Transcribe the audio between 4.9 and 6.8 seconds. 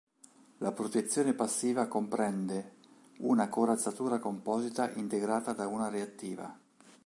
integrata da una reattiva.